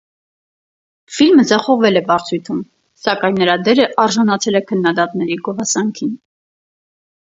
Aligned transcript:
Ֆիլմը 1.17 1.45
ձախողվել 1.51 2.01
է 2.01 2.03
վարձույթում, 2.09 2.65
սակայն 3.03 3.39
նրա 3.45 3.61
դերը 3.69 3.89
արժանացել 4.09 4.63
է 4.65 4.67
քննադատների 4.69 5.43
գովասանքին։ 5.49 6.23